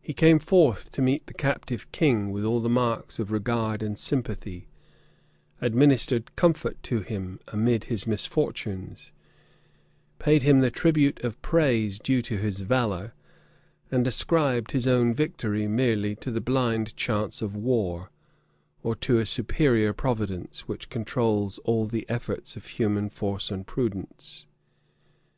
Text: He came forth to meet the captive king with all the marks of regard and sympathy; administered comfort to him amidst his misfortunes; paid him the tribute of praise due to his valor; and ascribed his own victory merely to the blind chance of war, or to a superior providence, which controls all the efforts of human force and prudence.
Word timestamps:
He 0.00 0.14
came 0.14 0.38
forth 0.38 0.90
to 0.92 1.02
meet 1.02 1.26
the 1.26 1.34
captive 1.34 1.92
king 1.92 2.32
with 2.32 2.44
all 2.46 2.60
the 2.60 2.70
marks 2.70 3.18
of 3.18 3.30
regard 3.30 3.82
and 3.82 3.98
sympathy; 3.98 4.68
administered 5.60 6.34
comfort 6.34 6.82
to 6.84 7.00
him 7.02 7.38
amidst 7.48 7.90
his 7.90 8.06
misfortunes; 8.06 9.12
paid 10.18 10.42
him 10.44 10.60
the 10.60 10.70
tribute 10.70 11.22
of 11.22 11.42
praise 11.42 11.98
due 11.98 12.22
to 12.22 12.38
his 12.38 12.60
valor; 12.60 13.12
and 13.90 14.06
ascribed 14.06 14.72
his 14.72 14.86
own 14.86 15.12
victory 15.12 15.68
merely 15.68 16.16
to 16.16 16.30
the 16.30 16.40
blind 16.40 16.96
chance 16.96 17.42
of 17.42 17.54
war, 17.54 18.10
or 18.82 18.94
to 18.94 19.18
a 19.18 19.26
superior 19.26 19.92
providence, 19.92 20.66
which 20.66 20.88
controls 20.88 21.58
all 21.64 21.84
the 21.84 22.08
efforts 22.08 22.56
of 22.56 22.64
human 22.66 23.10
force 23.10 23.50
and 23.50 23.66
prudence. 23.66 24.46